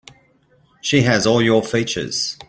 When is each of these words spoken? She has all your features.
She 0.81 1.03
has 1.03 1.27
all 1.27 1.43
your 1.43 1.61
features. 1.61 2.35